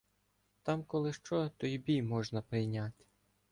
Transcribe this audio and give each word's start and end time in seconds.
Там 0.63 0.83
коли 0.83 1.13
що, 1.13 1.49
то 1.57 1.67
й 1.67 1.77
бій 1.77 2.01
можна 2.01 2.41
прийняти. 2.41 3.03